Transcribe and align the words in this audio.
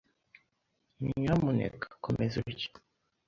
Nyamuneka 1.19 1.85
komeza 2.03 2.35
urye. 2.45 2.67